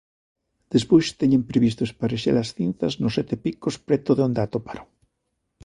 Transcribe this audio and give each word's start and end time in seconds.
Despois 0.73 1.05
teñen 1.21 1.47
previsto 1.51 1.81
esparexer 1.85 2.35
as 2.39 2.49
cinzas 2.57 2.93
nos 3.01 3.15
Sete 3.17 3.35
Picos 3.43 3.75
preto 3.87 4.09
de 4.15 4.21
onde 4.27 4.39
a 4.41 4.45
atoparon. 4.47 4.87